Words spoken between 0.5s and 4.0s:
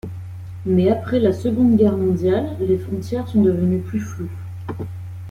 Mais après la Seconde Guerre mondiale, les frontières sont devenues plus